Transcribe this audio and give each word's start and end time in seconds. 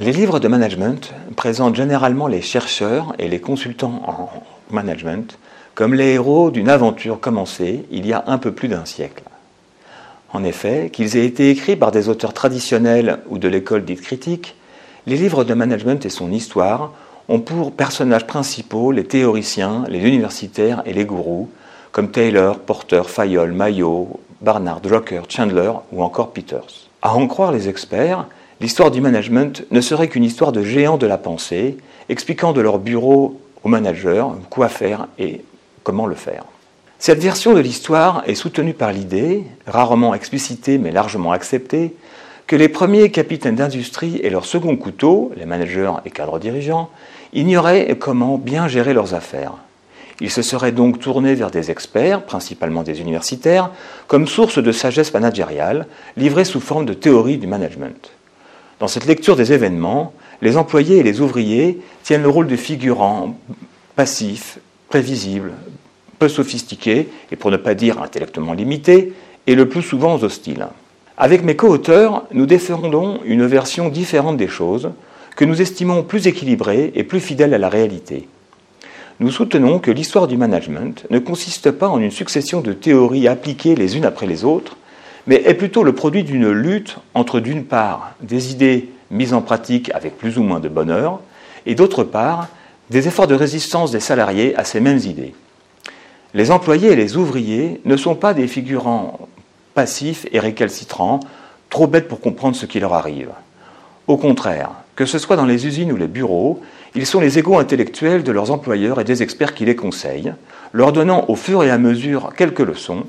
Les 0.00 0.12
livres 0.12 0.40
de 0.40 0.48
management 0.48 1.12
présentent 1.36 1.76
généralement 1.76 2.26
les 2.26 2.40
chercheurs 2.40 3.14
et 3.18 3.28
les 3.28 3.38
consultants 3.38 4.02
en 4.06 4.30
management 4.70 5.38
comme 5.74 5.94
les 5.94 6.12
héros 6.12 6.50
d'une 6.50 6.68
aventure 6.68 7.20
commencée 7.20 7.84
il 7.90 8.06
y 8.06 8.12
a 8.12 8.24
un 8.26 8.38
peu 8.38 8.52
plus 8.52 8.68
d'un 8.68 8.84
siècle. 8.84 9.22
En 10.32 10.42
effet, 10.44 10.90
qu'ils 10.90 11.16
aient 11.16 11.26
été 11.26 11.50
écrits 11.50 11.76
par 11.76 11.90
des 11.90 12.08
auteurs 12.08 12.32
traditionnels 12.32 13.18
ou 13.28 13.38
de 13.38 13.48
l'école 13.48 13.84
dite 13.84 14.00
critique, 14.00 14.56
les 15.06 15.16
livres 15.16 15.44
de 15.44 15.54
management 15.54 16.04
et 16.06 16.10
son 16.10 16.32
histoire 16.32 16.92
ont 17.30 17.40
pour 17.40 17.72
personnages 17.72 18.26
principaux 18.26 18.92
les 18.92 19.04
théoriciens, 19.04 19.84
les 19.88 20.00
universitaires 20.00 20.82
et 20.84 20.92
les 20.92 21.06
gourous, 21.06 21.48
comme 21.92 22.10
Taylor, 22.10 22.58
Porter, 22.58 23.08
Fayol, 23.08 23.52
Mayo, 23.52 24.20
Barnard, 24.42 24.82
Drucker, 24.82 25.22
Chandler 25.28 25.72
ou 25.92 26.02
encore 26.02 26.32
Peters. 26.32 26.88
À 27.00 27.14
en 27.14 27.26
croire 27.26 27.52
les 27.52 27.70
experts, 27.70 28.26
L'histoire 28.60 28.90
du 28.90 29.00
management 29.00 29.64
ne 29.70 29.80
serait 29.80 30.08
qu'une 30.08 30.24
histoire 30.24 30.52
de 30.52 30.62
géants 30.62 30.98
de 30.98 31.06
la 31.06 31.16
pensée, 31.16 31.78
expliquant 32.10 32.52
de 32.52 32.60
leur 32.60 32.78
bureau 32.78 33.40
aux 33.64 33.70
managers 33.70 34.26
quoi 34.50 34.68
faire 34.68 35.08
et 35.18 35.40
comment 35.82 36.04
le 36.04 36.14
faire. 36.14 36.44
Cette 36.98 37.22
version 37.22 37.54
de 37.54 37.60
l'histoire 37.60 38.22
est 38.26 38.34
soutenue 38.34 38.74
par 38.74 38.92
l'idée, 38.92 39.44
rarement 39.66 40.12
explicitée 40.12 40.76
mais 40.76 40.90
largement 40.90 41.32
acceptée, 41.32 41.96
que 42.50 42.56
les 42.56 42.68
premiers 42.68 43.12
capitaines 43.12 43.54
d'industrie 43.54 44.18
et 44.24 44.28
leurs 44.28 44.44
seconds 44.44 44.76
couteaux, 44.76 45.30
les 45.36 45.46
managers 45.46 45.92
et 46.04 46.10
cadres 46.10 46.40
dirigeants, 46.40 46.90
ignoraient 47.32 47.96
comment 47.96 48.38
bien 48.38 48.66
gérer 48.66 48.92
leurs 48.92 49.14
affaires. 49.14 49.52
Ils 50.20 50.32
se 50.32 50.42
seraient 50.42 50.72
donc 50.72 50.98
tournés 50.98 51.36
vers 51.36 51.52
des 51.52 51.70
experts, 51.70 52.22
principalement 52.22 52.82
des 52.82 53.00
universitaires, 53.00 53.70
comme 54.08 54.26
source 54.26 54.60
de 54.60 54.72
sagesse 54.72 55.14
managériale, 55.14 55.86
livrée 56.16 56.44
sous 56.44 56.58
forme 56.58 56.86
de 56.86 56.92
théorie 56.92 57.38
du 57.38 57.46
management. 57.46 58.10
Dans 58.80 58.88
cette 58.88 59.06
lecture 59.06 59.36
des 59.36 59.52
événements, 59.52 60.12
les 60.42 60.56
employés 60.56 60.98
et 60.98 61.04
les 61.04 61.20
ouvriers 61.20 61.78
tiennent 62.02 62.24
le 62.24 62.30
rôle 62.30 62.48
de 62.48 62.56
figurants 62.56 63.38
passifs, 63.94 64.58
prévisibles, 64.88 65.52
peu 66.18 66.28
sophistiqués 66.28 67.10
et 67.30 67.36
pour 67.36 67.52
ne 67.52 67.58
pas 67.58 67.74
dire 67.74 68.02
intellectuellement 68.02 68.54
limités, 68.54 69.12
et 69.46 69.54
le 69.54 69.68
plus 69.68 69.82
souvent 69.82 70.20
hostiles. 70.20 70.66
Avec 71.22 71.44
mes 71.44 71.54
co-auteurs, 71.54 72.24
nous 72.32 72.46
défendons 72.46 73.20
une 73.26 73.44
version 73.44 73.90
différente 73.90 74.38
des 74.38 74.48
choses 74.48 74.92
que 75.36 75.44
nous 75.44 75.60
estimons 75.60 76.02
plus 76.02 76.26
équilibrée 76.26 76.92
et 76.94 77.04
plus 77.04 77.20
fidèle 77.20 77.52
à 77.52 77.58
la 77.58 77.68
réalité. 77.68 78.26
Nous 79.20 79.30
soutenons 79.30 79.80
que 79.80 79.90
l'histoire 79.90 80.28
du 80.28 80.38
management 80.38 81.04
ne 81.10 81.18
consiste 81.18 81.72
pas 81.72 81.88
en 81.88 82.00
une 82.00 82.10
succession 82.10 82.62
de 82.62 82.72
théories 82.72 83.28
appliquées 83.28 83.74
les 83.74 83.98
unes 83.98 84.06
après 84.06 84.26
les 84.26 84.46
autres, 84.46 84.78
mais 85.26 85.42
est 85.44 85.52
plutôt 85.52 85.84
le 85.84 85.92
produit 85.92 86.24
d'une 86.24 86.50
lutte 86.52 86.96
entre, 87.12 87.40
d'une 87.40 87.64
part, 87.64 88.14
des 88.22 88.50
idées 88.50 88.88
mises 89.10 89.34
en 89.34 89.42
pratique 89.42 89.90
avec 89.92 90.16
plus 90.16 90.38
ou 90.38 90.42
moins 90.42 90.58
de 90.58 90.70
bonheur, 90.70 91.20
et 91.66 91.74
d'autre 91.74 92.02
part, 92.02 92.48
des 92.88 93.08
efforts 93.08 93.26
de 93.26 93.34
résistance 93.34 93.90
des 93.90 94.00
salariés 94.00 94.56
à 94.56 94.64
ces 94.64 94.80
mêmes 94.80 95.00
idées. 95.04 95.34
Les 96.32 96.50
employés 96.50 96.92
et 96.92 96.96
les 96.96 97.18
ouvriers 97.18 97.82
ne 97.84 97.98
sont 97.98 98.14
pas 98.14 98.32
des 98.32 98.46
figurants 98.46 99.28
passifs 99.74 100.26
et 100.32 100.40
récalcitrants, 100.40 101.20
trop 101.68 101.86
bêtes 101.86 102.08
pour 102.08 102.20
comprendre 102.20 102.56
ce 102.56 102.66
qui 102.66 102.80
leur 102.80 102.94
arrive. 102.94 103.30
Au 104.06 104.16
contraire, 104.16 104.70
que 104.96 105.06
ce 105.06 105.18
soit 105.18 105.36
dans 105.36 105.46
les 105.46 105.66
usines 105.66 105.92
ou 105.92 105.96
les 105.96 106.08
bureaux, 106.08 106.60
ils 106.94 107.06
sont 107.06 107.20
les 107.20 107.38
égaux 107.38 107.58
intellectuels 107.58 108.24
de 108.24 108.32
leurs 108.32 108.50
employeurs 108.50 109.00
et 109.00 109.04
des 109.04 109.22
experts 109.22 109.54
qui 109.54 109.64
les 109.64 109.76
conseillent, 109.76 110.34
leur 110.72 110.92
donnant 110.92 111.24
au 111.28 111.36
fur 111.36 111.62
et 111.62 111.70
à 111.70 111.78
mesure 111.78 112.32
quelques 112.36 112.60
leçons, 112.60 113.04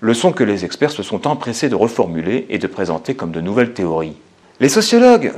leçons 0.00 0.32
que 0.32 0.44
les 0.44 0.64
experts 0.64 0.90
se 0.90 1.02
sont 1.02 1.26
empressés 1.26 1.68
de 1.68 1.74
reformuler 1.74 2.46
et 2.50 2.58
de 2.58 2.66
présenter 2.66 3.14
comme 3.14 3.30
de 3.30 3.40
nouvelles 3.40 3.72
théories. 3.72 4.16
Les 4.58 4.68
sociologues 4.68 5.32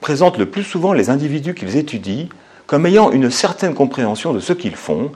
présentent 0.00 0.38
le 0.38 0.46
plus 0.46 0.64
souvent 0.64 0.92
les 0.92 1.10
individus 1.10 1.54
qu'ils 1.54 1.76
étudient 1.76 2.28
comme 2.66 2.86
ayant 2.86 3.10
une 3.10 3.30
certaine 3.30 3.74
compréhension 3.74 4.32
de 4.32 4.40
ce 4.40 4.52
qu'ils 4.52 4.76
font 4.76 5.12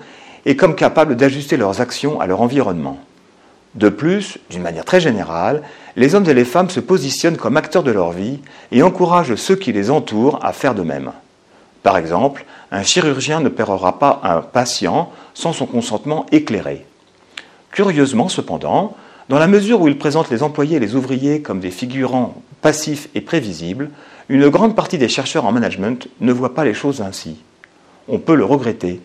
et 0.46 0.56
comme 0.56 0.74
capables 0.74 1.16
d'ajuster 1.16 1.56
leurs 1.56 1.80
actions 1.80 2.20
à 2.20 2.26
leur 2.26 2.40
environnement. 2.40 2.98
De 3.74 3.88
plus, 3.88 4.38
d'une 4.50 4.62
manière 4.62 4.84
très 4.84 5.00
générale, 5.00 5.62
les 5.96 6.14
hommes 6.14 6.28
et 6.28 6.34
les 6.34 6.44
femmes 6.44 6.70
se 6.70 6.80
positionnent 6.80 7.36
comme 7.36 7.56
acteurs 7.56 7.82
de 7.82 7.92
leur 7.92 8.10
vie 8.10 8.40
et 8.72 8.82
encouragent 8.82 9.36
ceux 9.36 9.56
qui 9.56 9.72
les 9.72 9.90
entourent 9.90 10.44
à 10.44 10.52
faire 10.52 10.74
de 10.74 10.82
même. 10.82 11.12
Par 11.82 11.96
exemple, 11.96 12.44
un 12.72 12.82
chirurgien 12.82 13.40
ne 13.40 13.48
paiera 13.48 13.98
pas 13.98 14.20
un 14.24 14.40
patient 14.40 15.10
sans 15.34 15.52
son 15.52 15.66
consentement 15.66 16.26
éclairé. 16.32 16.84
Curieusement, 17.70 18.28
cependant, 18.28 18.96
dans 19.28 19.38
la 19.38 19.46
mesure 19.46 19.80
où 19.80 19.88
il 19.88 19.96
présente 19.96 20.30
les 20.30 20.42
employés 20.42 20.76
et 20.76 20.80
les 20.80 20.96
ouvriers 20.96 21.40
comme 21.40 21.60
des 21.60 21.70
figurants 21.70 22.42
passifs 22.62 23.08
et 23.14 23.20
prévisibles, 23.20 23.90
une 24.28 24.48
grande 24.48 24.74
partie 24.74 24.98
des 24.98 25.08
chercheurs 25.08 25.46
en 25.46 25.52
management 25.52 26.08
ne 26.20 26.32
voient 26.32 26.54
pas 26.54 26.64
les 26.64 26.74
choses 26.74 27.00
ainsi. 27.00 27.36
On 28.08 28.18
peut 28.18 28.34
le 28.34 28.44
regretter. 28.44 29.00